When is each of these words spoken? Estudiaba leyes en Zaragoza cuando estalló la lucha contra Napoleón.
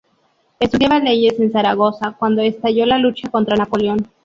Estudiaba 0.59 0.97
leyes 0.97 1.39
en 1.39 1.51
Zaragoza 1.51 2.15
cuando 2.17 2.41
estalló 2.41 2.87
la 2.87 2.97
lucha 2.97 3.29
contra 3.29 3.55
Napoleón. 3.55 4.09